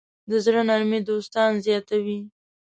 [0.29, 2.19] د زړۀ نرمي دوستان زیاتوي.